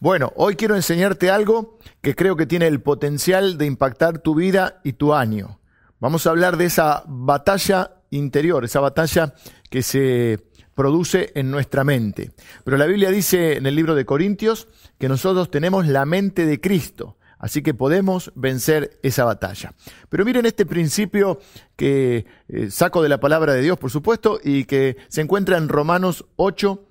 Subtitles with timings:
[0.00, 4.80] Bueno, hoy quiero enseñarte algo que creo que tiene el potencial de impactar tu vida
[4.84, 5.58] y tu año.
[5.98, 9.34] Vamos a hablar de esa batalla interior, esa batalla
[9.68, 10.38] que se
[10.76, 12.30] produce en nuestra mente.
[12.62, 16.60] Pero la Biblia dice en el libro de Corintios que nosotros tenemos la mente de
[16.60, 17.16] Cristo.
[17.40, 19.74] Así que podemos vencer esa batalla.
[20.08, 21.40] Pero miren este principio
[21.74, 25.68] que eh, saco de la palabra de Dios, por supuesto, y que se encuentra en
[25.68, 26.84] Romanos 8,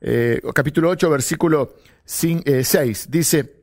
[0.00, 1.74] eh, capítulo 8, versículo
[2.08, 2.42] 6.
[2.46, 3.62] Eh, Dice,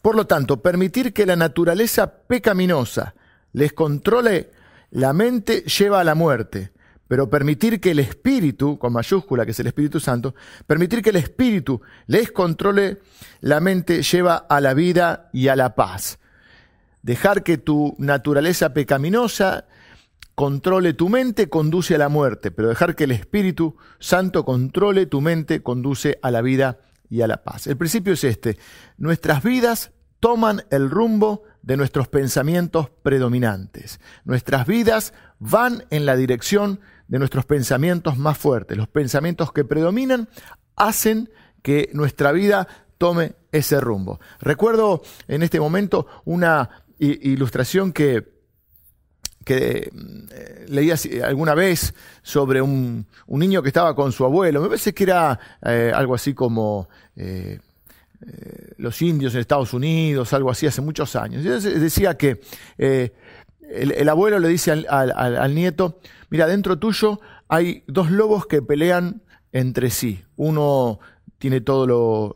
[0.00, 3.14] por lo tanto, permitir que la naturaleza pecaminosa
[3.52, 4.50] les controle
[4.92, 6.70] la mente lleva a la muerte,
[7.08, 10.36] pero permitir que el Espíritu, con mayúscula, que es el Espíritu Santo,
[10.68, 12.98] permitir que el Espíritu les controle
[13.40, 16.20] la mente lleva a la vida y a la paz.
[17.02, 19.66] Dejar que tu naturaleza pecaminosa
[20.36, 25.20] controle tu mente conduce a la muerte, pero dejar que el Espíritu Santo controle tu
[25.20, 27.66] mente conduce a la vida y a la paz.
[27.66, 28.58] El principio es este,
[28.96, 34.00] nuestras vidas toman el rumbo de nuestros pensamientos predominantes.
[34.24, 38.76] Nuestras vidas van en la dirección de nuestros pensamientos más fuertes.
[38.76, 40.28] Los pensamientos que predominan
[40.76, 41.30] hacen
[41.62, 44.18] que nuestra vida tome ese rumbo.
[44.40, 48.33] Recuerdo en este momento una ilustración que,
[49.44, 49.90] que
[50.32, 50.90] eh, leí
[51.22, 54.60] alguna vez sobre un, niño que estaba con su abuelo.
[54.60, 57.60] Me parece que era eh, algo así como eh,
[58.78, 61.44] los indios en Estados Unidos, algo así, hace muchos años.
[61.44, 62.40] Decía que
[62.78, 66.00] el, abuelo le dice al nieto,
[66.30, 69.22] mira, dentro tuyo hay dos lobos que pelean
[69.52, 70.24] entre sí.
[70.36, 71.00] Uno
[71.44, 72.34] tiene todos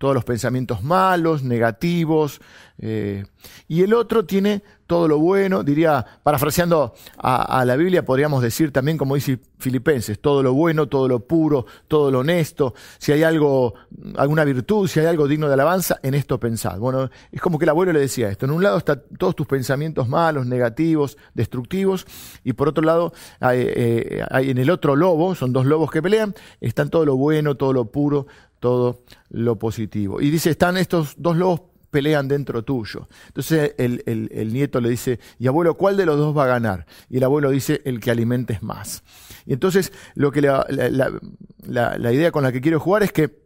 [0.00, 2.40] los pensamientos malos, negativos,
[2.78, 3.24] eh,
[3.68, 8.96] y el otro tiene todo lo bueno, diría, parafraseando a, la Biblia, podríamos decir también,
[8.96, 13.74] como dice Filipenses, todo lo bueno, todo lo puro, todo lo honesto, si hay algo,
[14.16, 16.78] alguna virtud, si hay algo digno de alabanza, en esto pensad.
[16.78, 19.46] Bueno, es como que el abuelo le decía esto, en un lado están todos tus
[19.46, 22.06] pensamientos malos, negativos, destructivos,
[22.44, 26.00] y por otro lado, hay, eh, hay en el otro lobo, son dos lobos que
[26.00, 28.28] pelean, están todo lo bueno, todo lo puro,
[28.60, 29.00] todo
[29.30, 30.20] lo positivo.
[30.20, 31.62] Y dice, están estos dos lobos
[31.96, 33.08] pelean dentro tuyo.
[33.28, 36.84] Entonces el, nieto le dice, y abuelo, ¿cuál de los dos va a ganar?
[37.08, 39.02] Y el abuelo dice, el que alimentes más.
[39.46, 43.45] Y entonces lo que la, la idea con la que quiero jugar es que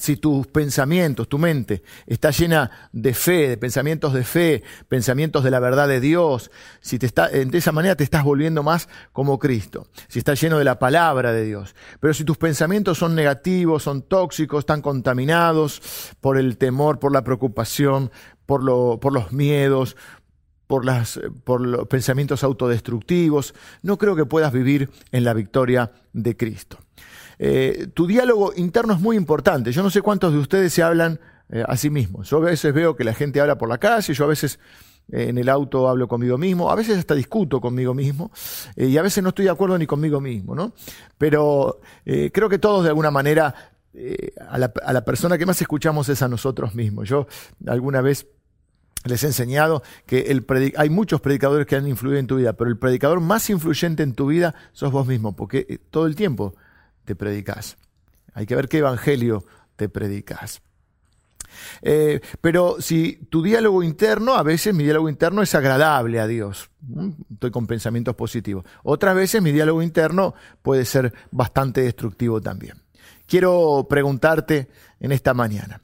[0.00, 5.50] si tus pensamientos, tu mente está llena de fe, de pensamientos de fe, pensamientos de
[5.50, 6.50] la verdad de Dios,
[6.80, 10.56] si te está, de esa manera te estás volviendo más como Cristo, si estás lleno
[10.56, 11.74] de la palabra de Dios.
[12.00, 15.82] Pero si tus pensamientos son negativos, son tóxicos, están contaminados
[16.20, 18.10] por el temor, por la preocupación,
[18.46, 19.98] por, lo, por los miedos,
[20.66, 20.86] por
[21.60, 26.78] los pensamientos autodestructivos, no creo que puedas vivir en la victoria de Cristo.
[27.42, 29.72] Eh, tu diálogo interno es muy importante.
[29.72, 31.18] Yo no sé cuántos de ustedes se hablan
[31.48, 32.28] eh, a sí mismos.
[32.28, 34.58] Yo a veces veo que la gente habla por la calle, yo a veces
[35.10, 38.30] eh, en el auto hablo conmigo mismo, a veces hasta discuto conmigo mismo
[38.76, 40.74] y a veces no estoy de acuerdo ni conmigo mismo, ¿no?
[41.16, 43.72] Pero creo que todos de alguna manera
[44.46, 47.08] a la, persona que más escuchamos es a nosotros mismos.
[47.08, 47.26] Yo
[47.66, 48.26] alguna vez
[49.04, 50.30] les he enseñado que
[50.76, 54.12] hay muchos predicadores que han influido en tu vida, pero el predicador más influyente en
[54.12, 56.54] tu vida sos vos mismo, porque todo el tiempo
[57.04, 57.76] te predicas.
[58.34, 59.44] Hay que ver qué evangelio
[59.76, 60.62] te predicas.
[61.82, 66.70] Eh, pero si tu diálogo interno, a veces mi diálogo interno es agradable a Dios,
[67.32, 68.64] estoy con pensamientos positivos.
[68.82, 72.82] Otras veces mi diálogo interno puede ser bastante destructivo también.
[73.26, 74.68] Quiero preguntarte
[74.98, 75.82] en esta mañana,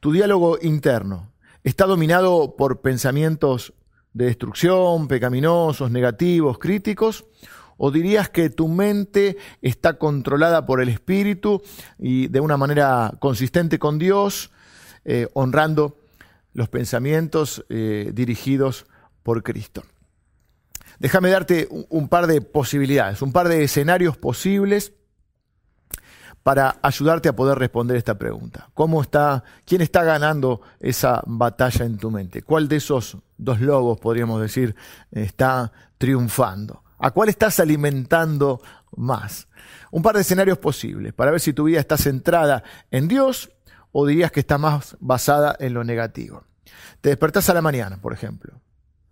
[0.00, 1.32] ¿tu diálogo interno
[1.62, 3.72] está dominado por pensamientos
[4.12, 7.24] de destrucción, pecaminosos, negativos, críticos?
[7.82, 11.62] ¿O dirías que tu mente está controlada por el Espíritu
[11.98, 14.50] y de una manera consistente con Dios,
[15.06, 15.96] eh, honrando
[16.52, 18.84] los pensamientos eh, dirigidos
[19.22, 19.82] por Cristo?
[20.98, 24.92] Déjame darte un, par de posibilidades, un par de escenarios posibles
[26.42, 28.68] para ayudarte a poder responder esta pregunta.
[28.74, 32.42] ¿Cómo está, quién está ganando esa batalla en tu mente?
[32.42, 34.76] ¿Cuál de esos dos lobos, podríamos decir,
[35.12, 36.82] está triunfando?
[37.00, 38.60] ¿A cuál estás alimentando
[38.96, 39.48] más?
[39.90, 43.50] Un par de escenarios posibles para ver si tu vida está centrada en Dios
[43.90, 46.44] o dirías que está más basada en lo negativo.
[47.00, 48.60] Te despertás a la mañana, por ejemplo.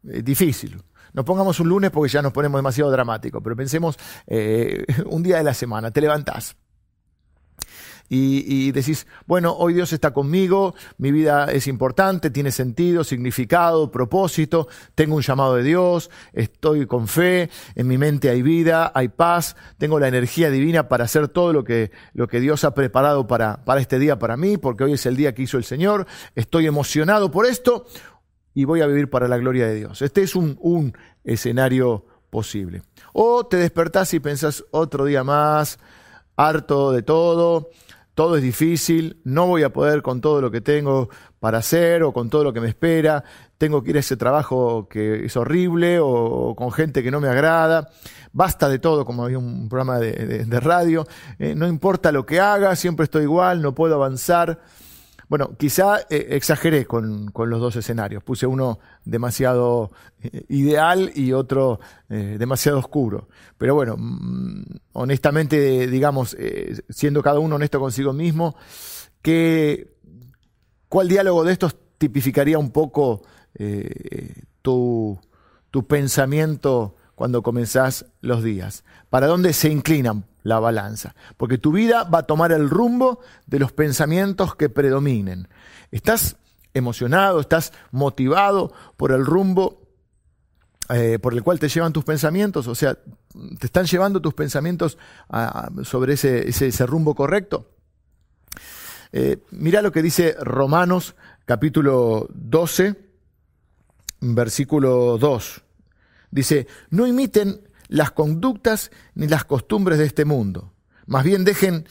[0.06, 0.82] Es difícil.
[1.14, 5.38] Nos pongamos un lunes porque ya nos ponemos demasiado dramáticos, pero pensemos eh, un día
[5.38, 5.90] de la semana.
[5.90, 6.56] Te levantás
[8.08, 14.68] y, decís, bueno, hoy Dios está conmigo, mi vida es importante, tiene sentido, significado, propósito,
[14.94, 19.56] tengo un llamado de Dios, estoy con fe, en mi mente hay vida, hay paz,
[19.76, 23.64] tengo la energía divina para hacer todo lo que, lo que Dios ha preparado para,
[23.64, 26.66] para este día para mí, porque hoy es el día que hizo el Señor, estoy
[26.66, 27.86] emocionado por esto
[28.54, 30.02] y voy a vivir para la gloria de Dios.
[30.02, 32.82] Este es un, un escenario posible.
[33.12, 35.78] O te despertás y pensás otro día más,
[36.36, 37.70] harto de todo,
[38.18, 42.12] todo es difícil, no voy a poder con todo lo que tengo para hacer o
[42.12, 43.22] con todo lo que me espera,
[43.58, 47.28] tengo que ir a ese trabajo que es horrible o, con gente que no me
[47.28, 47.90] agrada,
[48.32, 51.06] basta de todo, como había un programa de, radio,
[51.38, 54.62] eh, no importa lo que haga, siempre estoy igual, no puedo avanzar.
[55.28, 58.22] Bueno, quizá eh, exageré con, los dos escenarios.
[58.22, 59.90] Puse uno demasiado
[60.22, 63.28] eh, ideal y otro eh, demasiado oscuro.
[63.58, 66.36] Pero bueno, mm, honestamente, digamos,
[66.88, 68.56] siendo cada uno honesto consigo mismo,
[70.88, 73.22] ¿cuál diálogo de estos tipificaría un poco
[74.62, 75.18] tu,
[75.70, 78.84] tu pensamiento cuando comenzás los días?
[79.10, 80.24] ¿Para dónde se inclinan?
[80.44, 85.46] la balanza, porque tu vida va a tomar el rumbo de los pensamientos que predominen.
[85.90, 86.36] ¿Estás
[86.72, 89.82] emocionado, estás motivado por el rumbo
[90.88, 92.66] eh, por el cual te llevan tus pensamientos?
[92.66, 94.96] O sea, ¿te están llevando tus pensamientos
[95.84, 97.70] sobre ese, ese, rumbo correcto?
[99.12, 101.14] Eh, mira lo que dice Romanos
[101.44, 102.96] capítulo 12,
[104.20, 105.62] versículo 2.
[106.30, 110.72] Dice, no imiten las conductas ni las costumbres de este mundo.
[111.06, 111.86] Más bien dejen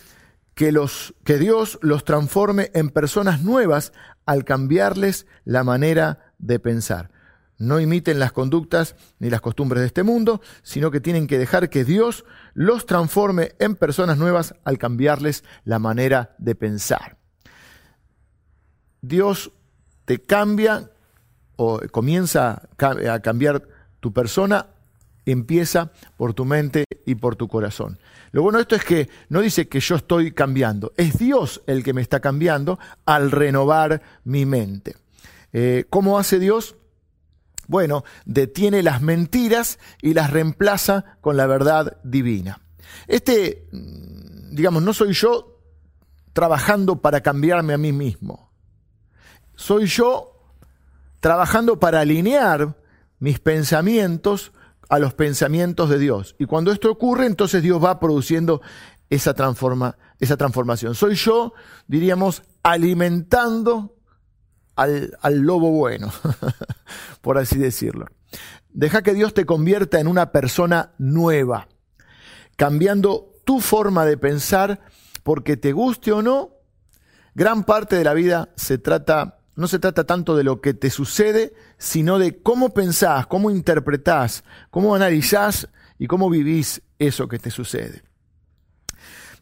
[0.54, 3.94] que, los, que Dios los transforme en personas nuevas
[4.26, 7.12] al cambiarles la manera de pensar.
[7.60, 11.70] No imiten las conductas ni las costumbres de este mundo, sino que tienen que dejar
[11.70, 12.24] que Dios
[12.54, 17.18] los transforme en personas nuevas al cambiarles la manera de pensar.
[19.02, 19.52] Dios
[20.06, 20.92] te cambia
[21.56, 23.68] o comienza a cambiar
[24.08, 24.68] tu persona
[25.26, 28.00] empieza por tu mente y por tu corazón.
[28.32, 31.84] Lo bueno de esto es que no dice que yo estoy cambiando, es Dios el
[31.84, 34.96] que me está cambiando al renovar mi mente.
[35.52, 36.78] Eh, ¿Cómo hace Dios?
[37.68, 42.62] Bueno, detiene las mentiras y las reemplaza con la verdad divina.
[43.08, 45.60] Este, mm, digamos, no soy yo
[46.32, 48.54] trabajando para cambiarme a mí mismo.
[49.58, 50.32] Soy yo
[51.20, 52.74] trabajando para alinear
[53.20, 54.52] mis pensamientos
[54.90, 56.36] a los pensamientos de Dios.
[56.40, 58.62] Y cuando esto ocurre, entonces Dios va produciendo
[59.10, 60.96] esa, transforma, esa transformación.
[60.96, 61.54] Soy yo,
[61.88, 63.96] diríamos, alimentando
[64.76, 66.12] al, al lobo bueno,
[67.22, 68.08] por así decirlo.
[68.70, 71.68] Deja que Dios te convierta en una persona nueva,
[72.56, 74.82] cambiando tu forma de pensar,
[75.24, 76.52] porque te guste o no,
[77.34, 80.92] gran parte de la vida se trata no se trata tanto de lo que te
[80.92, 85.68] sucede, sino de cómo pensás, cómo interpretás, cómo analizás
[85.98, 88.04] y cómo vivís eso que te sucede.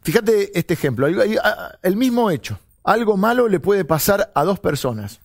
[0.02, 5.20] Fíjate este ejemplo, el mismo hecho, algo malo le puede pasar a dos personas.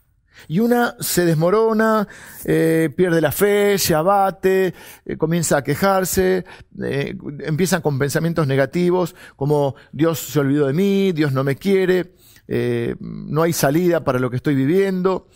[0.47, 2.07] Y una se desmorona,
[2.43, 4.73] eh, pierde la fe, se abate,
[5.05, 6.43] eh, comienza a quejarse,
[6.83, 12.15] eh, empiezan con pensamientos negativos como Dios se olvidó de mí, Dios no me quiere,
[12.53, 15.29] eh, no hay salida para lo que estoy viviendo.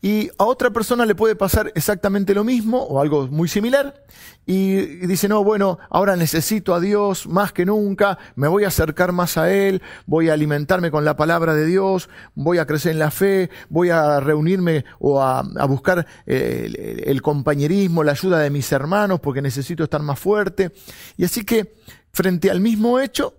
[0.00, 4.04] Y a otra persona le puede pasar exactamente lo mismo o algo muy similar
[4.46, 4.76] y
[5.06, 9.36] dice, no, bueno, ahora necesito a Dios más que nunca, me voy a acercar más
[9.36, 13.10] a Él, voy a alimentarme con la palabra de Dios, voy a crecer en la
[13.10, 19.18] fe, voy a reunirme o a, buscar eh, el compañerismo, la ayuda de mis hermanos
[19.20, 20.72] porque necesito estar más fuerte.
[21.16, 21.74] Y así que
[22.12, 23.34] frente al mismo hecho,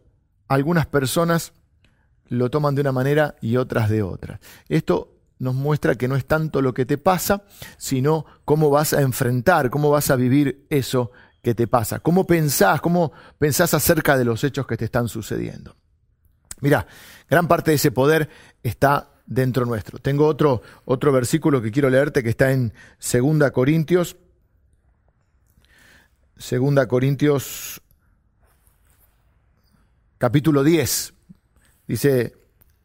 [0.49, 1.53] algunas personas
[2.33, 4.39] lo toman de una manera y otras de otra.
[4.67, 7.43] Esto nos muestra que no es tanto lo que te pasa,
[7.77, 11.11] sino cómo vas a enfrentar, cómo vas a vivir eso
[11.41, 15.75] que te pasa, cómo pensás, cómo pensás acerca de los hechos que te están sucediendo.
[16.61, 16.87] Mira,
[17.29, 18.29] gran parte de ese poder
[18.63, 19.99] está dentro nuestro.
[19.99, 24.15] Tengo otro, otro versículo que quiero leerte que está en 2 Corintios,
[26.49, 27.81] 2 Corintios
[30.17, 31.12] capítulo 10,
[31.87, 32.33] Dice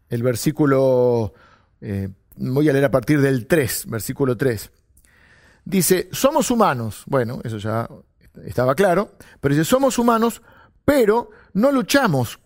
[0.08, 1.34] el versículo,
[1.80, 4.70] eh, voy a leer a partir del 3, versículo 3.
[5.64, 7.02] Dice, somos humanos.
[7.06, 7.88] Bueno, eso ya
[8.44, 10.42] estaba claro, pero dice, somos humanos,
[10.84, 12.40] pero no luchamos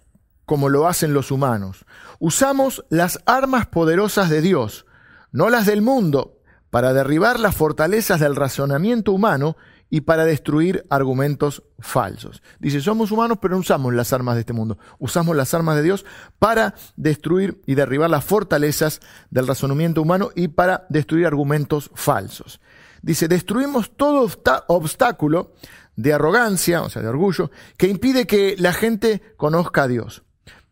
[0.45, 1.85] como lo hacen los humanos.
[2.19, 4.87] Usamos las armas poderosas de Dios,
[5.31, 6.39] no las del mundo,
[6.71, 9.57] para derribar las fortalezas del razonamiento humano
[9.95, 12.43] y para destruir argumentos falsos.
[12.59, 14.79] Dice, somos humanos, pero no usamos las armas de este mundo.
[14.99, 16.07] Usamos las armas de Dios
[16.39, 22.59] para destruir y derribar las fortalezas del razonamiento humano y para destruir argumentos falsos.
[23.03, 24.27] Dice, destruimos todo
[24.69, 25.53] obstáculo
[25.95, 30.23] de arrogancia, o sea, de orgullo, que impide que la gente conozca a Dios.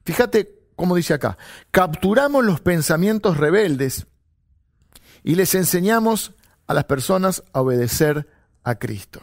[0.02, 1.36] Fíjate cómo dice acá,
[1.70, 4.06] capturamos los pensamientos rebeldes
[5.22, 6.32] y les enseñamos
[6.66, 8.39] a las personas a obedecer
[8.78, 9.20] Cristo.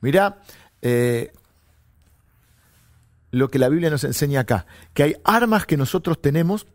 [0.00, 0.40] Mirá
[0.82, 1.32] eh,
[3.30, 6.66] lo que la Biblia nos enseña acá, que hay armas que nosotros tenemos,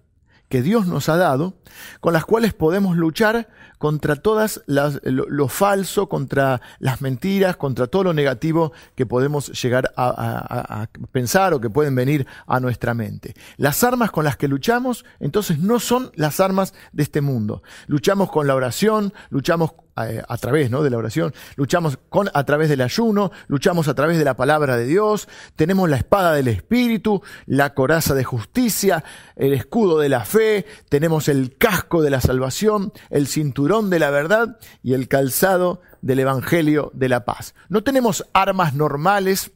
[0.49, 1.55] que Dios nos ha dado,
[1.99, 8.05] con las cuales podemos luchar contra todas las, lo, falso, contra las mentiras, contra todo
[8.05, 13.33] lo negativo que podemos llegar a, a, pensar o que pueden venir a nuestra mente.
[13.57, 17.61] Las armas con las que luchamos, entonces, no son las armas de este mundo.
[17.87, 20.83] Luchamos con la oración, luchamos a, través ¿no?
[20.83, 24.77] de la oración, luchamos con, a través del ayuno, luchamos a través de la palabra
[24.77, 29.03] de Dios, tenemos la espada del Espíritu, la coraza de justicia,
[29.35, 34.11] el escudo de la fe, tenemos el casco de la salvación, el cinturón de la
[34.11, 37.55] verdad y el calzado del Evangelio de la paz.
[37.69, 39.51] No tenemos armas normales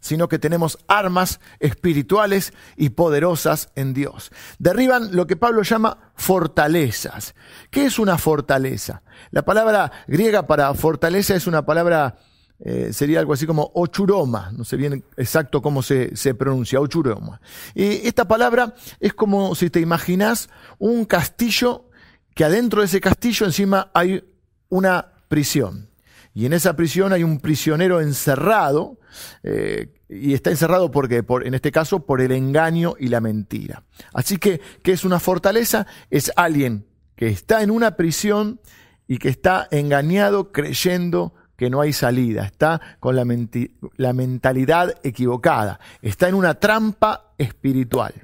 [0.00, 4.30] sino que tenemos armas espirituales y poderosas en Dios.
[4.58, 7.34] Derriban lo que Pablo llama fortalezas.
[7.70, 9.02] ¿Qué es una fortaleza?
[9.30, 12.16] La palabra griega para fortaleza es una palabra,
[12.60, 17.40] eh, sería algo así como ochuroma, no sé bien exacto cómo se, se pronuncia, ochuroma.
[17.74, 21.86] Y esta palabra es como si te imaginas un castillo
[22.34, 24.24] que adentro de ese castillo encima hay
[24.68, 25.90] una prisión.
[26.32, 28.99] Y en esa prisión hay un prisionero encerrado,
[29.42, 33.84] eh, y está encerrado porque, por, en este caso, por el engaño y la mentira.
[34.12, 35.86] Así que, ¿qué es una fortaleza?
[36.10, 36.86] Es alguien
[37.16, 38.60] que está en una prisión
[39.06, 46.28] y que está engañado creyendo que no hay salida, está con la mentalidad equivocada, está
[46.28, 48.14] en una trampa espiritual.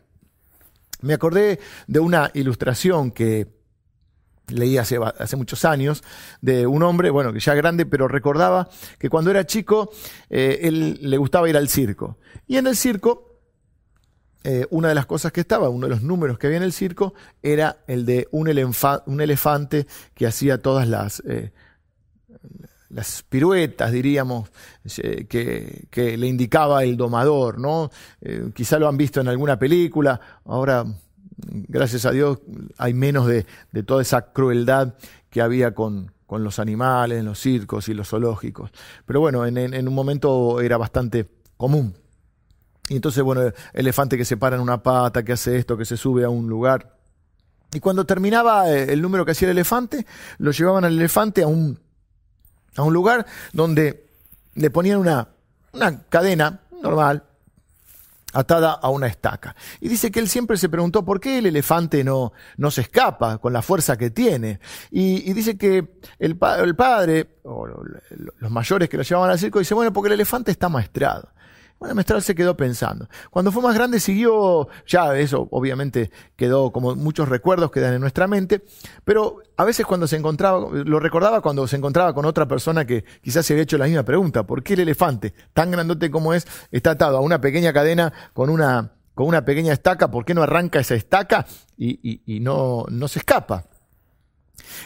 [1.02, 3.55] Me acordé de una ilustración que
[4.48, 4.98] leí hace,
[5.36, 6.02] muchos años,
[6.40, 9.90] de un hombre, bueno, que ya grande, pero recordaba que cuando era chico,
[10.30, 12.18] eh, él le gustaba ir al circo.
[12.46, 13.40] Y en el circo,
[14.44, 16.72] eh, una de las cosas que estaba, uno de los números que había en el
[16.72, 18.48] circo, era el de un,
[19.06, 21.22] un elefante que hacía todas las...
[21.26, 21.52] Eh,
[22.88, 24.48] las piruetas, diríamos,
[25.28, 27.90] que, que, le indicaba el domador, ¿no?
[28.54, 30.86] quizá lo han visto en alguna película, ahora
[31.36, 32.38] gracias a Dios,
[32.78, 33.44] hay menos de,
[33.84, 34.94] toda esa crueldad
[35.30, 38.70] que había con, los animales, en los circos y los zoológicos.
[39.04, 41.94] Pero bueno, en, un momento era bastante común.
[42.88, 45.96] Y entonces, bueno, elefante que se para en una pata, que hace esto, que se
[45.96, 46.96] sube a un lugar.
[47.72, 50.06] Y cuando terminaba eh, el número que hacía el elefante,
[50.38, 51.80] lo llevaban al elefante a un,
[52.76, 54.06] a un lugar donde
[54.54, 55.28] le ponían una,
[55.72, 57.24] una cadena normal,
[58.36, 59.56] atada a una estaca.
[59.80, 63.38] Y dice que él siempre se preguntó por qué el elefante no, no se escapa
[63.38, 64.60] con la fuerza que tiene.
[64.90, 69.74] Y, dice que el, el padre, o los mayores que lo llevaban al circo, dice,
[69.74, 71.30] bueno, porque el elefante está maestrado.
[71.78, 73.06] Bueno, Mestral se quedó pensando.
[73.30, 78.26] Cuando fue más grande siguió, ya eso obviamente quedó como muchos recuerdos quedan en nuestra
[78.26, 78.64] mente,
[79.04, 83.04] pero a veces cuando se encontraba, lo recordaba cuando se encontraba con otra persona que
[83.20, 86.46] quizás se había hecho la misma pregunta, ¿por qué el elefante, tan grandote como es,
[86.70, 90.10] está atado a una pequeña cadena con una, con una pequeña estaca?
[90.10, 93.66] ¿Por qué no arranca esa estaca y, no, no se escapa?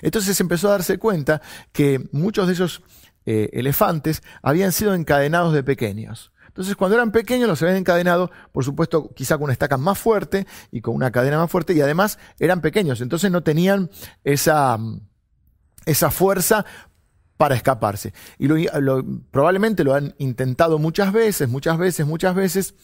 [0.02, 2.82] Entonces empezó a darse cuenta que muchos de esos
[3.26, 6.32] eh, elefantes habían sido encadenados de pequeños.
[6.50, 10.48] Entonces, cuando eran pequeños, los habían encadenado, por supuesto, quizá con una estaca más fuerte
[10.72, 13.88] y con una cadena más fuerte, y además eran pequeños, entonces no tenían
[14.24, 14.76] esa,
[15.86, 16.66] esa fuerza
[17.36, 18.12] para escaparse.
[18.36, 18.48] Y
[19.30, 22.74] probablemente lo han intentado muchas veces, muchas veces, muchas veces,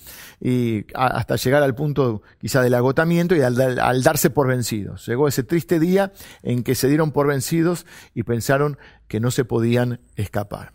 [0.41, 3.57] y hasta llegar al punto quizá del agotamiento y al,
[4.03, 5.05] darse por vencidos.
[5.07, 9.45] Llegó ese triste día en que se dieron por vencidos y pensaron que no se
[9.45, 10.73] podían escapar.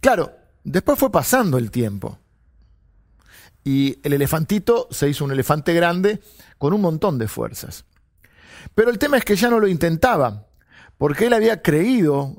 [0.00, 0.32] Claro,
[0.64, 2.18] después fue pasando el tiempo
[3.64, 6.20] y el elefantito se hizo un elefante grande
[6.58, 7.86] con un montón de fuerzas.
[8.74, 10.46] Pero el tema es que ya no lo intentaba,
[10.98, 12.36] porque él había creído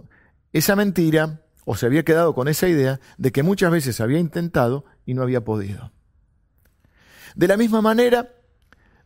[0.54, 4.86] esa mentira o se había quedado con esa idea de que muchas veces había intentado
[5.06, 5.92] y no había podido.
[7.36, 8.32] De la misma manera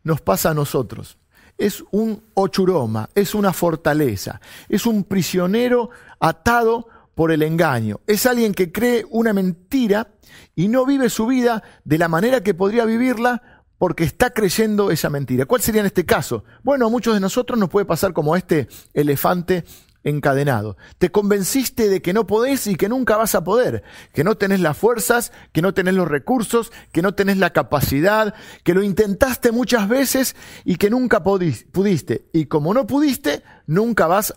[0.04, 1.18] nos pasa a nosotros.
[1.58, 6.88] Es un ochuroma, es una fortaleza, es un prisionero atado
[7.20, 8.00] por el engaño.
[8.06, 10.14] Es alguien que cree una mentira
[10.56, 15.10] y no vive su vida de la manera que podría vivirla porque está creyendo esa
[15.10, 15.44] mentira.
[15.44, 16.44] ¿Cuál sería en este caso?
[16.62, 19.66] Bueno, a muchos de nosotros nos puede pasar como este elefante
[20.02, 20.78] encadenado.
[20.96, 23.82] Te convenciste de que no podés y que nunca vas a poder,
[24.14, 28.34] que no tenés las fuerzas, que no tenés los recursos, que no tenés la capacidad,
[28.64, 32.30] que lo intentaste muchas veces y que nunca pudiste.
[32.32, 34.32] Y como no pudiste, nunca vas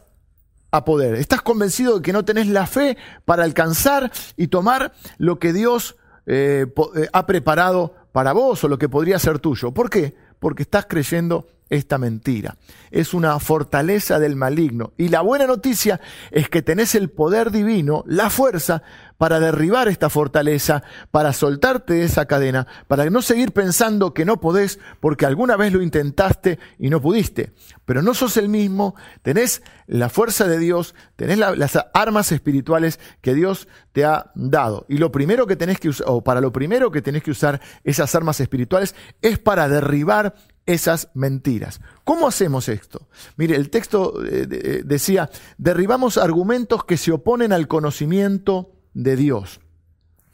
[0.74, 1.14] a poder.
[1.14, 5.96] Estás convencido de que no tenés la fe para alcanzar y tomar lo que Dios
[6.26, 6.66] eh,
[6.96, 9.72] eh, ha preparado para vos o lo que podría ser tuyo.
[9.72, 10.16] ¿Por qué?
[10.40, 12.58] Porque estás creyendo esta mentira.
[12.92, 14.94] Es una fortaleza del maligno.
[14.98, 16.00] Y la buena noticia
[16.32, 18.84] es que tenés el poder divino, la fuerza,
[19.18, 24.40] para derribar esta fortaleza, para soltarte de esa cadena, para no seguir pensando que no
[24.40, 27.54] podés porque alguna vez lo intentaste y no pudiste.
[27.86, 33.34] Pero no sos el mismo, tenés la fuerza de Dios, tenés las armas espirituales que
[33.34, 34.86] Dios te ha dado.
[34.90, 37.62] Y lo primero que tenés que usar, o para lo primero que tenés que usar
[37.84, 41.82] esas armas espirituales es para derribar esas mentiras.
[42.04, 43.08] ¿Cómo hacemos esto?
[43.36, 49.60] Mire, el texto eh, eh, decía, derribamos argumentos que se oponen al conocimiento de Dios.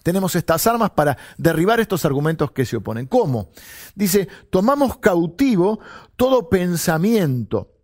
[0.03, 3.07] Tenemos estas armas para derribar estos argumentos que se oponen.
[3.07, 3.49] ¿Cómo?
[3.95, 5.79] Dice, tomamos cautivo
[6.15, 7.75] todo pensamiento.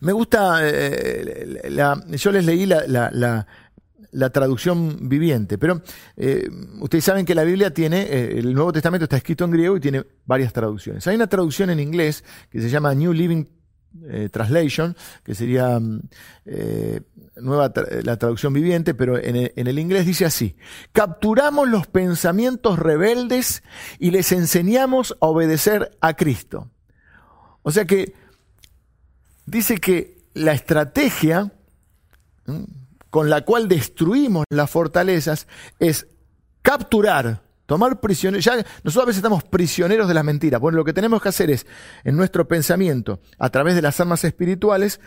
[0.00, 1.70] Me gusta, eh,
[2.10, 3.46] yo les leí la, la
[4.30, 5.58] traducción viviente.
[5.58, 5.82] Pero
[6.16, 6.48] eh,
[6.80, 9.80] ustedes saben que la Biblia tiene, eh, el Nuevo Testamento está escrito en griego y
[9.80, 11.06] tiene varias traducciones.
[11.06, 13.44] Hay una traducción en inglés que se llama New Living
[14.08, 16.02] eh, Translation, que sería mm,
[17.36, 20.56] nueva la traducción viviente, pero en el inglés dice así,
[20.92, 23.62] capturamos los pensamientos rebeldes
[23.98, 26.70] y les enseñamos a obedecer a Cristo.
[27.62, 28.14] O sea que
[29.46, 31.52] dice que la estrategia,
[33.10, 35.46] con la cual destruimos las fortalezas
[35.78, 36.06] es
[36.62, 38.44] capturar, tomar prisioneros.
[38.44, 40.60] Ya nosotros a veces estamos prisioneros de las mentiras.
[40.60, 41.66] Bueno, lo que tenemos que hacer es,
[42.04, 45.00] en nuestro pensamiento, a través de las armas espirituales,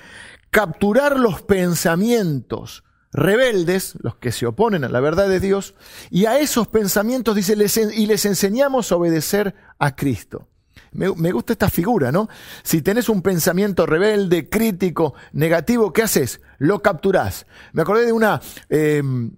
[0.50, 5.76] capturar los pensamientos rebeldes, los que se oponen a la verdad de Dios,
[6.10, 7.56] y a esos pensamientos, dice,
[7.96, 10.48] y les enseñamos a obedecer a Cristo.
[10.94, 12.30] Me, gusta esta figura, ¿no?
[12.64, 16.42] Si tenés un pensamiento rebelde, crítico, negativo, ¿qué haces?
[16.58, 17.46] Lo capturás.
[17.74, 18.42] Me acordé de una...
[18.70, 19.32] Em,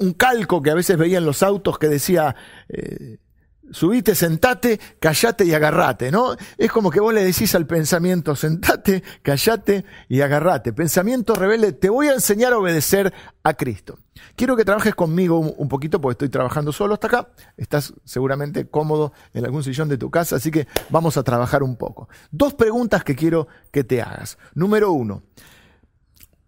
[0.00, 2.34] un calco que a veces veía en los autos que decía...
[2.68, 3.18] Eh,
[3.70, 6.34] subite, sentate, callate y agarrate, ¿no?
[6.58, 10.72] Es como que vos le decís al pensamiento, sentate, callate y agarrate.
[10.72, 13.98] Pensamiento rebelde, te voy a enseñar a obedecer a Cristo.
[14.36, 17.28] Quiero que trabajes conmigo un poquito porque estoy trabajando solo hasta acá.
[17.56, 21.76] Estás seguramente cómodo en algún sillón de tu casa, así que vamos a trabajar un
[21.76, 22.08] poco.
[22.30, 24.38] Dos preguntas que quiero que te hagas.
[24.54, 25.22] Número uno,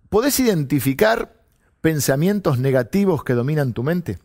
[0.09, 1.43] ¿podés identificar
[1.81, 4.19] pensamientos negativos que dominan tu mente?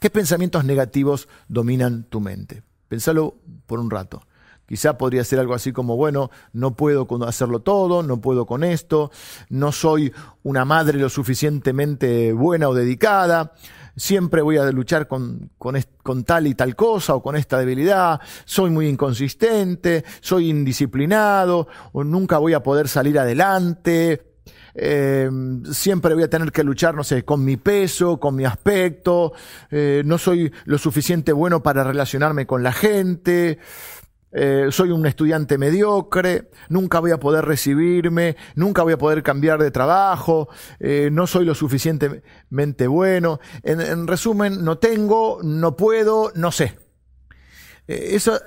[0.00, 2.62] ¿Qué pensamientos negativos dominan tu mente?
[2.86, 3.34] Pensalo
[3.66, 4.22] por un rato.
[4.64, 9.10] Quizá podría ser algo así como, bueno, no puedo hacerlo todo, no puedo con esto,
[9.48, 13.54] no soy una madre lo suficientemente buena o dedicada,
[13.96, 18.70] siempre voy a luchar con, con, tal y tal cosa o con esta debilidad, soy
[18.70, 24.27] muy inconsistente, soy indisciplinado, o nunca voy a poder salir adelante,
[24.74, 25.30] eh,
[25.70, 29.32] siempre voy a tener que luchar, no sé, con mi peso, con mi aspecto,
[29.70, 33.58] eh, no soy lo suficiente bueno para relacionarme con la gente,
[34.30, 39.62] eh, soy un estudiante mediocre, nunca voy a poder recibirme, nunca voy a poder cambiar
[39.62, 40.48] de trabajo,
[40.80, 43.40] no soy lo suficientemente bueno.
[43.62, 46.78] En, resumen, no tengo, no puedo, no sé.
[47.86, 48.38] eso,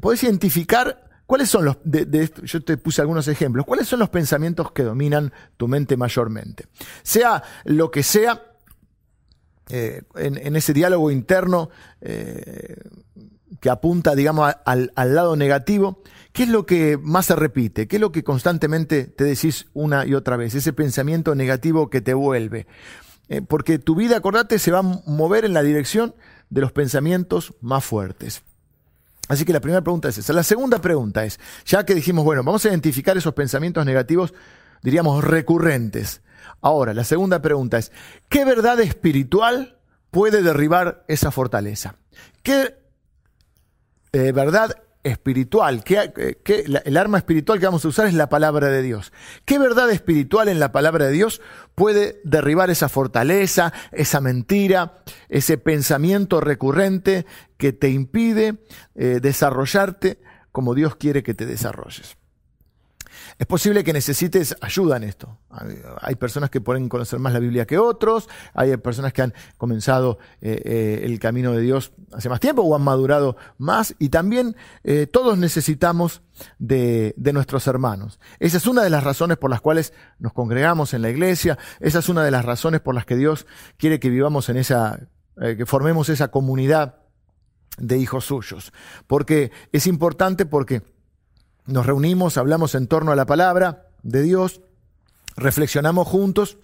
[0.00, 4.72] podés identificar ¿Cuáles son los, de, yo te puse algunos ejemplos, cuáles son los pensamientos
[4.72, 6.66] que dominan tu mente mayormente?
[7.02, 8.42] Sea lo que sea,
[9.70, 12.76] eh, en, ese diálogo interno eh,
[13.60, 17.86] que apunta, digamos, al, lado negativo, ¿qué es lo que más se repite?
[17.86, 20.54] ¿Qué es lo que constantemente te decís una y otra vez?
[20.54, 22.66] Ese pensamiento negativo que te vuelve.
[23.28, 26.14] Eh, porque tu vida, acordate, se va a mover en la dirección
[26.50, 28.42] de los pensamientos más fuertes.
[29.28, 30.32] Así que la primera pregunta es esa.
[30.32, 34.34] La segunda pregunta es, ya que dijimos, bueno, vamos a identificar esos pensamientos negativos,
[34.82, 36.22] diríamos, recurrentes.
[36.60, 37.92] Ahora, la segunda pregunta es,
[38.28, 39.78] ¿qué verdad espiritual
[40.10, 41.96] puede derribar esa fortaleza?
[42.42, 42.76] ¿Qué
[44.12, 46.12] eh, verdad espiritual, que,
[46.84, 49.12] el arma espiritual que vamos a usar es la palabra de Dios.
[49.44, 51.40] ¿Qué verdad espiritual en la palabra de Dios
[51.74, 58.62] puede derribar esa fortaleza, esa mentira, ese pensamiento recurrente que te impide
[58.94, 60.20] eh, desarrollarte
[60.52, 62.16] como Dios quiere que te desarrolles?
[63.38, 65.38] Es posible que necesites ayuda en esto.
[66.00, 70.18] Hay personas que pueden conocer más la Biblia que otros, hay personas que han comenzado
[70.40, 74.56] eh, eh, el camino de Dios hace más tiempo o han madurado más y también
[74.84, 76.22] eh, todos necesitamos
[76.58, 78.18] de, de, nuestros hermanos.
[78.38, 81.98] Esa es una de las razones por las cuales nos congregamos en la iglesia, esa
[81.98, 83.46] es una de las razones por las que Dios
[83.76, 87.02] quiere que vivamos en esa, que formemos esa comunidad
[87.78, 88.72] de hijos suyos.
[89.06, 90.82] Porque es importante porque
[91.66, 94.60] nos reunimos, hablamos en torno a la palabra de Dios,
[95.36, 96.58] reflexionamos juntos.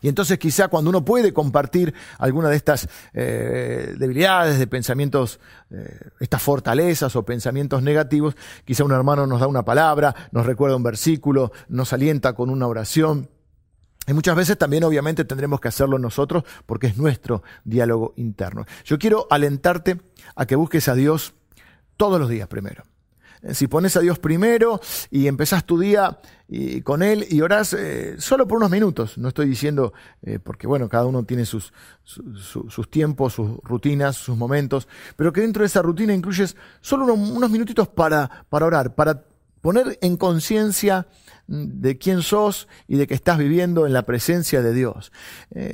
[0.00, 5.38] Y entonces quizá cuando uno puede compartir alguna de estas eh, debilidades, de pensamientos,
[5.70, 10.76] eh, estas fortalezas o pensamientos negativos, quizá un hermano nos da una palabra, nos recuerda
[10.76, 13.28] un versículo, nos alienta con una oración.
[14.06, 18.64] Y muchas veces también obviamente tendremos que hacerlo nosotros porque es nuestro diálogo interno.
[18.84, 20.00] Yo quiero alentarte
[20.36, 21.34] a que busques a Dios
[21.96, 22.84] todos los días primero.
[23.42, 26.18] Eh, si pones a Dios primero y empezás tu día
[26.84, 30.88] con Él y orás eh, solo por unos minutos, no estoy diciendo, eh, porque bueno,
[30.88, 31.72] cada uno tiene sus,
[32.04, 37.50] sus tiempos, sus rutinas, sus momentos, pero que dentro de esa rutina incluyes solo unos,
[37.50, 39.24] minutitos para, para orar, para
[39.60, 41.08] poner en conciencia
[41.48, 45.10] de quién sos y de que estás viviendo en la presencia de Dios.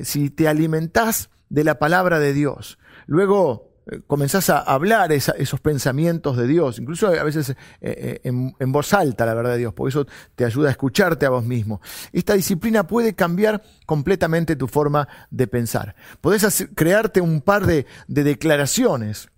[0.02, 3.71] si te alimentás de la palabra de Dios, luego
[4.06, 9.26] comenzás a hablar esos pensamientos de Dios, incluso a veces eh, eh, en, voz alta,
[9.26, 11.80] la verdad de Dios, porque eso te ayuda a escucharte a vos mismo.
[12.12, 15.94] Esta disciplina puede cambiar completamente tu forma de pensar.
[16.20, 19.31] Podés crearte un par de declaraciones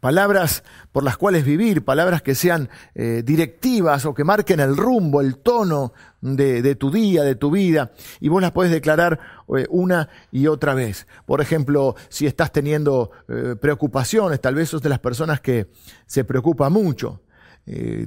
[0.00, 5.20] palabras por las cuales vivir, palabras que sean eh, directivas o que marquen el rumbo,
[5.20, 9.20] el tono de, tu día, de tu vida, y vos las puedes declarar
[9.56, 11.06] eh, una y otra vez.
[11.26, 15.70] Por ejemplo, si estás teniendo eh, preocupaciones, tal vez sos de las personas que
[16.06, 17.22] se preocupa mucho.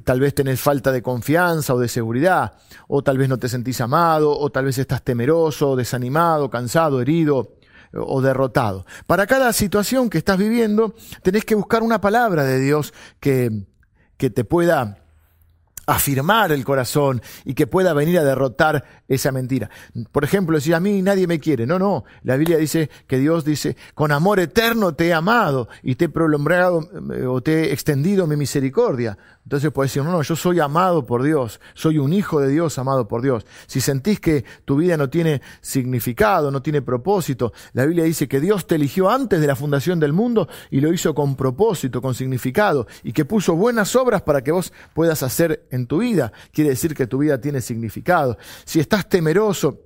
[0.04, 2.54] tal vez tenés falta de confianza o de seguridad,
[2.88, 7.54] o tal vez no te sentís amado, o tal vez estás temeroso, desanimado, cansado, herido,
[7.94, 8.86] o derrotado.
[9.08, 13.66] Para cada situación que estás viviendo, tenés que buscar una palabra de Dios que,
[14.18, 15.04] que te pueda
[15.86, 19.70] afirmar el corazón y que pueda venir a derrotar esa mentira.
[20.12, 23.44] Por ejemplo, si a mí nadie me quiere, no, no, la Biblia dice que Dios
[23.44, 27.74] dice, con amor eterno te he amado y te he prolongado eh, o te he
[27.74, 29.18] extendido mi misericordia.
[29.44, 32.78] Entonces puedes decir, no, no, yo soy amado por Dios, soy un hijo de Dios
[32.80, 33.46] amado por Dios.
[33.68, 38.40] Si sentís que tu vida no tiene significado, no tiene propósito, la Biblia dice que
[38.40, 42.16] Dios te eligió antes de la fundación del mundo y lo hizo con propósito, con
[42.16, 46.32] significado, y que puso buenas obras para que vos puedas hacer en tu vida.
[46.54, 48.38] Quiere decir que tu vida tiene significado.
[48.64, 49.82] Si estás temeroso,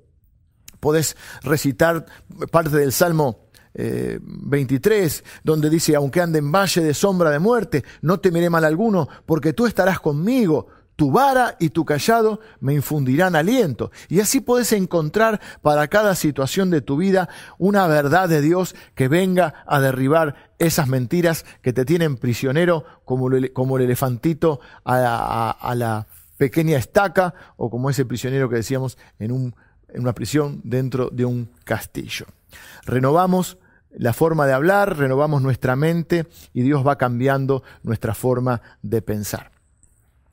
[0.79, 2.05] podés recitar
[2.51, 3.46] parte del Salmo
[3.77, 8.65] 23, eh, donde dice, aunque ande en valle de sombra de muerte, no temeré mal
[8.65, 13.91] alguno, porque tú estarás conmigo, tu vara y tu callado me infundirán aliento.
[14.09, 19.07] Y así puedes encontrar para cada situación de tu vida una verdad de Dios que
[19.07, 26.07] venga a derribar esas mentiras que te tienen prisionero como, como el elefantito a, la
[26.37, 29.53] pequeña estaca o como ese prisionero que decíamos en
[29.93, 32.25] una prisión dentro de un castillo.
[32.85, 33.59] Renovamos
[33.97, 39.51] la forma de hablar, renovamos nuestra mente y Dios va cambiando nuestra forma de pensar.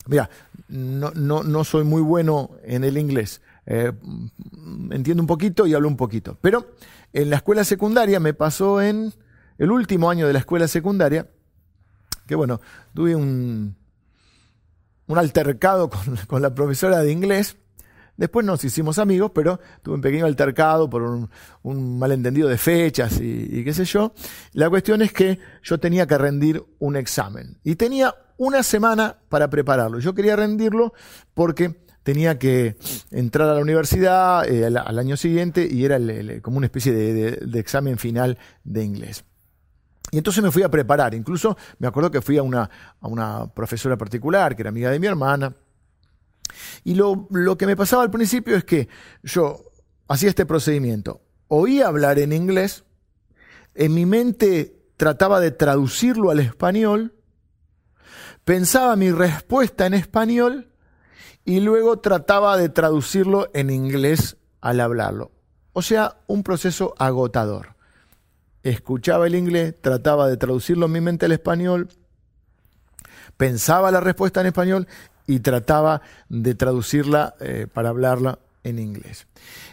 [0.07, 0.29] Mira,
[0.69, 3.41] no, no, no soy muy bueno en el inglés.
[3.67, 3.93] Eh,
[4.91, 6.37] entiendo un poquito y hablo un poquito.
[6.43, 6.75] Pero
[7.15, 9.15] en la escuela secundaria me pasó en
[9.57, 11.31] el último año de la escuela secundaria,
[12.27, 12.61] que bueno,
[12.93, 13.77] tuve un,
[15.07, 17.57] un altercado con, con la profesora de inglés
[18.17, 23.65] Después nos hicimos amigos, pero tuve un pequeño altercado por un, malentendido de fechas y,
[23.65, 24.13] qué sé yo.
[24.53, 29.51] La cuestión es que yo tenía que rendir un examen y tenía una semana para
[29.51, 29.99] prepararlo.
[29.99, 30.93] Yo quería rendirlo
[31.35, 32.77] porque tenía que
[33.11, 35.99] entrar a la universidad eh, al, año siguiente y era
[36.43, 39.25] como una especie de, examen final de inglés.
[40.13, 41.15] Y entonces me fui a preparar.
[41.15, 45.01] Incluso me acuerdo que fui a una, a una profesora particular, que era amiga de
[45.01, 45.53] mi hermana,
[46.85, 47.29] y lo,
[47.59, 48.89] que me pasaba al principio es que
[49.23, 49.65] yo
[50.09, 51.23] hacía este procedimiento.
[51.49, 52.85] Oía hablar en inglés,
[53.75, 57.15] en mi mente trataba de traducirlo al español,
[58.45, 60.71] pensaba mi respuesta en español
[61.45, 65.33] y luego trataba de traducirlo en inglés al hablarlo.
[65.73, 67.75] O sea, un proceso agotador.
[68.63, 71.89] Escuchaba el inglés, trataba de traducirlo en mi mente al español,
[73.37, 74.89] pensaba la respuesta en español
[75.27, 79.27] y trataba de traducirla eh, para hablarla en inglés.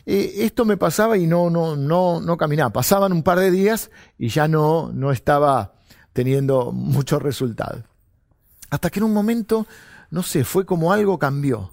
[0.05, 2.71] Eh, esto me pasaba y no, no, no, no caminaba.
[2.71, 5.73] Pasaban un par de días y ya no, no estaba
[6.13, 7.83] teniendo muchos resultados.
[8.69, 9.65] Hasta que en un momento
[10.11, 11.71] no sé, fue como algo cambió.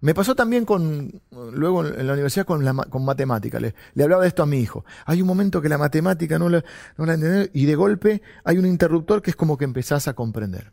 [0.00, 3.60] Me pasó también con, luego en la universidad con, la, con matemática.
[3.60, 4.84] Le, hablaba de esto a mi hijo.
[5.06, 6.64] Hay un momento que la matemática no la,
[6.96, 7.16] no la
[7.52, 10.72] y de golpe hay un interruptor que es como que empezás a comprender.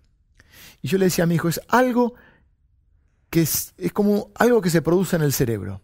[0.81, 2.13] Y yo le decía a mi hijo, es algo
[3.29, 5.81] que es, es como algo que se produce en el cerebro.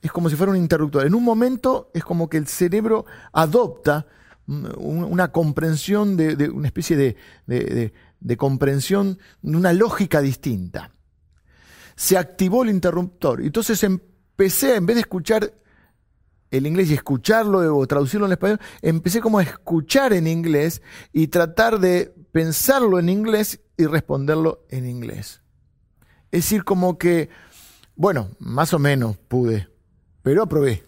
[0.00, 1.06] Es como si fuera un interruptor.
[1.06, 4.06] En un momento es como que el cerebro adopta
[4.46, 10.92] una comprensión de, una especie de, de, de comprensión, una lógica distinta
[11.98, 13.40] se activó el interruptor.
[13.40, 15.52] Entonces empecé, en vez de escuchar
[16.50, 20.82] el inglés y escucharlo o traducirlo en español, empecé como a escuchar en inglés
[21.12, 25.42] y tratar de pensarlo en inglés y responderlo en inglés.
[26.30, 27.30] Es decir, como que,
[27.96, 29.68] bueno, más o menos pude,
[30.22, 30.84] pero aprobé.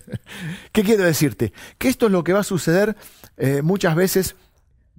[0.72, 1.52] ¿Qué quiero decirte?
[1.78, 2.96] Que esto es lo que va a suceder
[3.36, 4.36] eh, muchas veces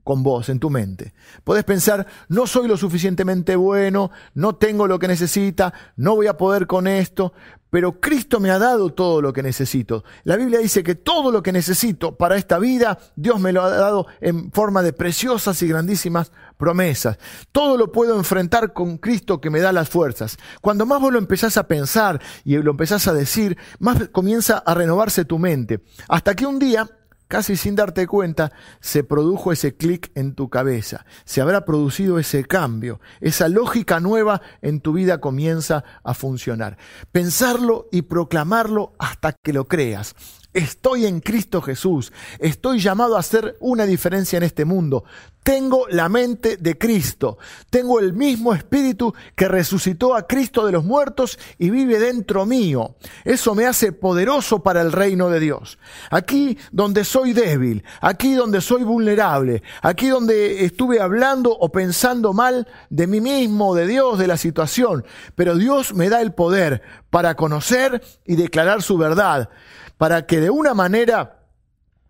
[0.05, 1.13] con vos en tu mente.
[1.43, 6.37] Podés pensar, no soy lo suficientemente bueno, no tengo lo que necesita, no voy a
[6.37, 7.33] poder con esto,
[7.71, 10.03] pero Cristo me ha dado todo lo que necesito.
[10.23, 13.69] La Biblia dice que todo lo que necesito para esta vida, Dios me lo ha
[13.71, 17.17] dado en forma de preciosas y grandísimas promesas.
[17.51, 20.37] Todo lo puedo enfrentar con Cristo que me da las fuerzas.
[20.61, 24.75] Cuando más vos lo empezás a pensar y lo empezás a decir, más comienza a
[24.75, 25.83] renovarse tu mente.
[26.07, 26.87] Hasta que un día
[27.27, 32.45] casi sin darte cuenta, se produjo ese clic en tu cabeza, se habrá producido ese
[32.45, 36.77] cambio, esa lógica nueva en tu vida comienza a funcionar.
[37.11, 40.15] Pensarlo y proclamarlo hasta que lo creas.
[40.55, 42.13] Estoy en Cristo Jesús.
[42.39, 45.03] Estoy llamado a hacer una diferencia en este mundo.
[45.43, 47.37] Tengo la mente de Cristo.
[47.69, 52.95] Tengo el mismo espíritu que resucitó a Cristo de los muertos y vive dentro mío.
[53.25, 55.77] Eso me hace poderoso para el reino de Dios.
[56.09, 62.65] Aquí donde soy débil, aquí donde soy vulnerable, aquí donde estuve hablando o pensando mal
[62.89, 65.03] de mí mismo, de Dios, de la situación.
[65.35, 69.49] Pero Dios me da el poder para conocer y declarar su verdad
[69.97, 71.39] para que de una manera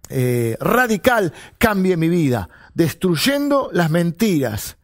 [0.10, 4.78] eh, radical cambie mi vida, destruyendo las mentiras,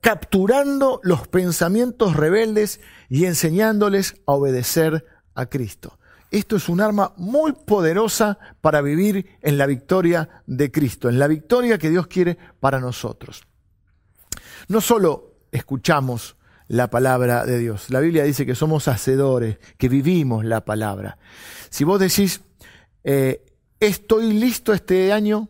[0.00, 5.98] capturando los pensamientos rebeldes y enseñándoles a obedecer a Cristo.
[6.30, 11.28] Esto es un arma muy poderosa para vivir en la victoria de Cristo, en la
[11.28, 13.44] victoria que Dios quiere para nosotros.
[14.68, 16.35] No solo escuchamos
[16.68, 17.90] la palabra de Dios.
[17.90, 21.18] La Biblia dice que somos hacedores, que vivimos la palabra.
[21.70, 22.40] Si vos decís,
[23.04, 23.44] eh,
[23.80, 25.48] estoy listo este año,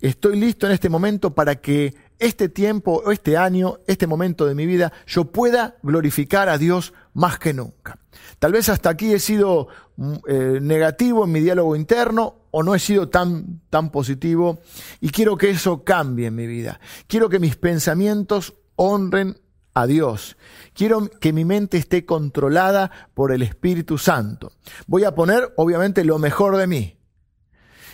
[0.00, 4.66] estoy listo en este momento para que este tiempo, este año, este momento de mi
[4.66, 7.98] vida, yo pueda glorificar a Dios más que nunca.
[8.38, 12.74] Tal vez hasta aquí he sido mm, eh, negativo en mi diálogo interno o no
[12.74, 14.60] he sido tan, tan positivo
[15.00, 16.80] y quiero que eso cambie en mi vida.
[17.06, 19.38] Quiero que mis pensamientos honren
[19.80, 20.36] a Dios.
[20.74, 24.52] Quiero que mi mente esté controlada por el Espíritu Santo.
[24.86, 26.98] Voy a poner, obviamente, lo mejor de mí.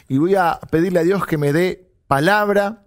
[0.08, 2.86] Y voy a pedirle a Dios que me dé palabra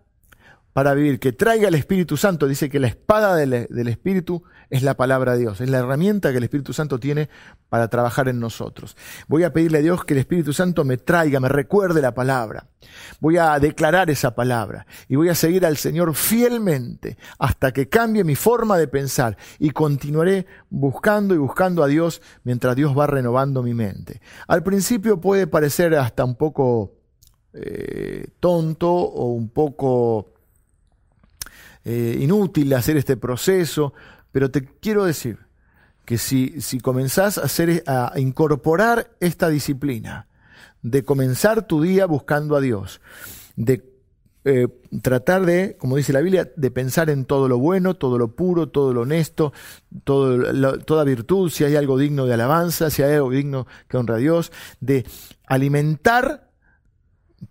[0.74, 2.48] para vivir, que traiga el Espíritu Santo.
[2.48, 6.32] Dice que la espada del, del Espíritu es la palabra de Dios, es la herramienta
[6.32, 7.30] que el Espíritu Santo tiene
[7.70, 8.98] para trabajar en nosotros.
[9.28, 12.68] Voy a pedirle a Dios que el Espíritu Santo me traiga, me recuerde la palabra.
[13.20, 18.24] Voy a declarar esa palabra y voy a seguir al Señor fielmente hasta que cambie
[18.24, 23.64] mi forma de pensar y continuaré buscando y buscando a Dios mientras Dios va renovando
[23.64, 24.22] mi mente.
[24.48, 26.94] Al principio puede parecer hasta un poco
[27.54, 30.34] eh, tonto o un poco
[31.84, 33.94] eh, inútil hacer este proceso,
[34.32, 35.40] pero te quiero decir
[36.06, 40.28] que si, si comenzás a, hacer, a incorporar esta disciplina,
[40.82, 43.02] de comenzar tu día buscando a Dios,
[43.56, 43.84] de
[44.50, 44.70] eh,
[45.02, 48.70] tratar de, como dice la Biblia, de pensar en todo lo bueno, todo lo puro,
[48.70, 49.52] todo lo honesto,
[50.06, 54.20] toda virtud, si hay algo digno de alabanza, si hay algo digno que honra a
[54.20, 55.06] Dios, de
[55.48, 56.50] alimentar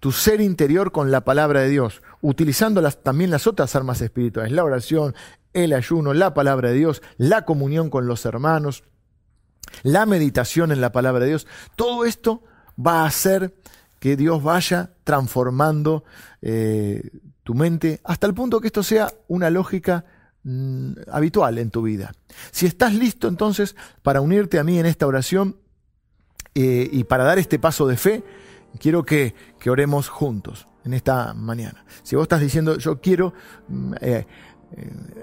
[0.00, 4.64] tu ser interior con la palabra de Dios, utilizando también las otras armas espirituales, la
[4.64, 5.14] oración,
[5.64, 8.84] el ayuno, la palabra de Dios, la comunión con los hermanos,
[9.82, 12.42] la meditación en la palabra de Dios, todo esto
[12.78, 13.54] va a hacer
[13.98, 16.04] que Dios vaya transformando
[16.42, 17.10] eh,
[17.42, 20.04] tu mente hasta el punto que esto sea una lógica
[20.42, 22.12] mm, habitual en tu vida.
[22.50, 25.56] Si estás listo entonces para unirte a mí en esta oración
[26.54, 28.24] eh, y para dar este paso de fe,
[28.78, 31.84] quiero que, que, oremos juntos en esta mañana.
[32.02, 33.32] Si vos estás diciendo, yo quiero
[33.68, 34.26] mm, eh,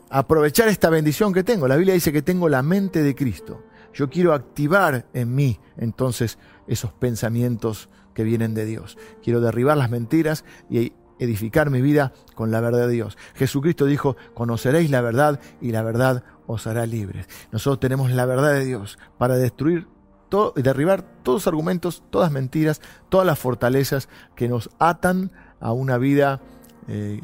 [0.09, 1.67] aprovechar esta bendición que tengo.
[1.67, 3.63] La Biblia dice que tengo la mente de Cristo.
[3.93, 8.97] Yo quiero activar en mí entonces esos pensamientos que vienen de Dios.
[9.23, 13.17] Quiero derribar las mentiras y edificar mi vida con la verdad de Dios.
[13.35, 17.27] Jesucristo dijo, conoceréis la verdad y la verdad os hará libres.
[17.51, 19.87] Nosotros tenemos la verdad de Dios para destruir
[20.29, 25.97] todo, derribar todos los argumentos, todas mentiras, todas las fortalezas que nos atan a una
[25.97, 26.41] vida
[26.87, 27.21] eh,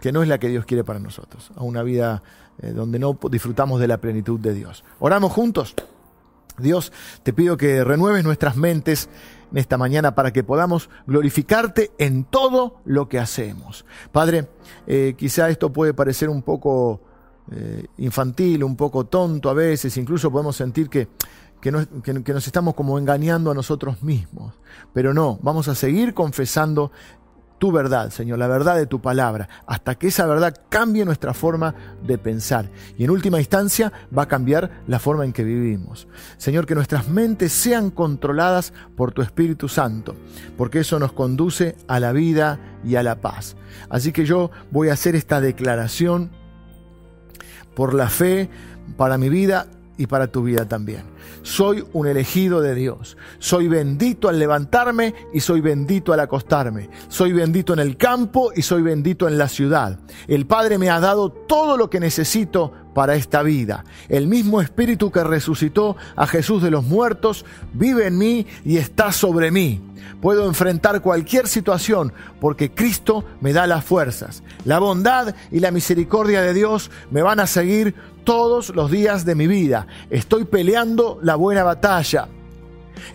[0.00, 2.22] que no es la que Dios quiere para nosotros, a una vida
[2.60, 4.84] eh, donde no disfrutamos de la plenitud de Dios.
[4.98, 5.74] Oramos juntos.
[6.58, 9.08] Dios, te pido que renueves nuestras mentes
[9.52, 13.84] en esta mañana para que podamos glorificarte en todo lo que hacemos.
[14.12, 14.48] Padre,
[14.86, 17.00] eh, quizá esto puede parecer un poco
[17.50, 21.08] eh, infantil, un poco tonto a veces, incluso podemos sentir que,
[21.60, 24.54] que, que nos estamos como engañando a nosotros mismos,
[24.92, 26.92] pero no, vamos a seguir confesando
[27.58, 31.74] tu verdad, Señor, la verdad de tu palabra, hasta que esa verdad cambie nuestra forma
[32.02, 32.70] de pensar.
[32.96, 36.08] Y en última instancia va a cambiar la forma en que vivimos.
[36.36, 40.14] Señor, que nuestras mentes sean controladas por tu Espíritu Santo,
[40.56, 43.56] porque eso nos conduce a la vida y a la paz.
[43.90, 46.30] Así que yo voy a hacer esta declaración
[47.74, 48.48] por la fe
[48.96, 49.66] para mi vida
[49.98, 51.02] y para tu vida también.
[51.42, 53.18] Soy un elegido de Dios.
[53.38, 56.88] Soy bendito al levantarme y soy bendito al acostarme.
[57.08, 59.98] Soy bendito en el campo y soy bendito en la ciudad.
[60.28, 63.84] El Padre me ha dado todo lo que necesito para esta vida.
[64.08, 69.12] El mismo Espíritu que resucitó a Jesús de los muertos vive en mí y está
[69.12, 69.80] sobre mí.
[70.20, 74.42] Puedo enfrentar cualquier situación porque Cristo me da las fuerzas.
[74.64, 79.36] La bondad y la misericordia de Dios me van a seguir todos los días de
[79.36, 79.86] mi vida.
[80.10, 82.26] Estoy peleando la buena batalla.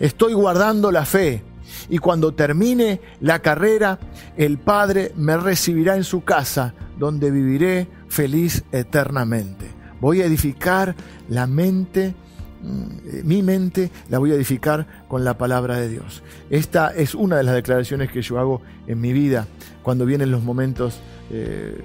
[0.00, 1.42] Estoy guardando la fe.
[1.90, 3.98] Y cuando termine la carrera,
[4.38, 9.66] el Padre me recibirá en su casa, donde viviré feliz eternamente.
[10.00, 10.94] Voy a edificar
[11.28, 12.14] la mente,
[12.62, 16.22] mm, mi mente la voy a edificar con la palabra de Dios.
[16.50, 19.46] Esta es una de las declaraciones que yo hago en mi vida
[19.82, 21.00] cuando vienen los momentos
[21.30, 21.82] eh,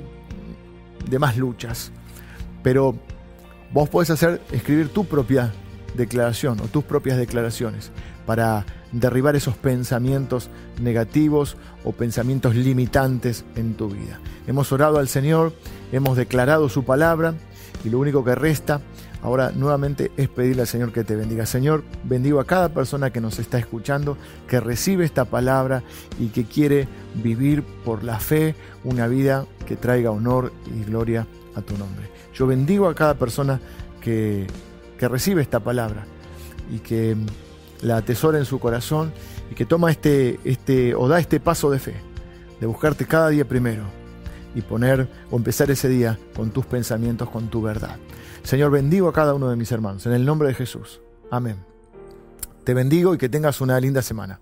[1.10, 1.92] de más luchas.
[2.62, 2.96] Pero
[3.72, 5.54] Vos podés hacer, escribir tu propia
[5.96, 7.92] declaración o tus propias declaraciones
[8.26, 10.50] para derribar esos pensamientos
[10.82, 14.20] negativos o pensamientos limitantes en tu vida.
[14.48, 15.54] Hemos orado al Señor,
[15.91, 17.34] hemos declarado su palabra
[17.84, 18.82] y lo único que resta
[19.21, 21.45] ahora nuevamente es pedirle al Señor que te bendiga.
[21.45, 25.84] Señor, bendigo a cada persona que nos está escuchando, que recibe esta palabra
[26.19, 31.62] y que quiere vivir por la fe una vida que traiga honor y gloria a
[31.62, 32.10] tu nombre.
[32.34, 33.60] Yo bendigo a cada persona
[34.02, 34.47] que,
[34.99, 36.06] recibe esta palabra
[36.69, 37.15] y que
[37.82, 39.13] la atesora en su corazón
[39.49, 41.95] y que toma este, este o da este paso de fe,
[42.60, 43.98] de buscarte cada día primero
[44.60, 47.98] y poner o empezar ese día con tus pensamientos, con tu verdad.
[48.43, 51.02] Señor, bendigo a cada uno de mis hermanos, en el nombre de Jesús.
[51.32, 51.58] Amén.
[52.63, 54.39] Te bendigo y que tengas una linda semana.